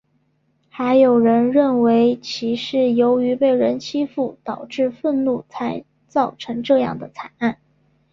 [0.67, 7.59] 还有人认为其是由于被人欺负导致愤怒才造成这样的惨案。